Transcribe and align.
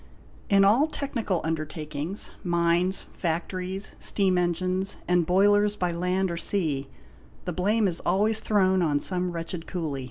In 0.49 0.65
all 0.65 0.87
technical 0.87 1.41
undertakings, 1.43 2.31
mines, 2.43 3.03
factories, 3.15 3.95
steam 3.99 4.35
engines 4.35 4.97
and 5.07 5.27
boilers 5.27 5.75
by 5.75 5.91
land 5.91 6.31
or 6.31 6.37
sea, 6.37 6.87
the 7.45 7.53
blame 7.53 7.87
is 7.87 7.99
always 7.99 8.39
thrown 8.39 8.81
on 8.81 8.99
some 8.99 9.29
wretched 9.31 9.67
cooly. 9.67 9.99